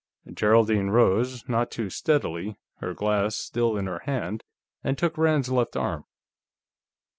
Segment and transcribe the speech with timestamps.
[0.33, 4.43] Geraldine rose, not too steadily, her glass still in her hand,
[4.83, 6.05] and took Rand's left arm.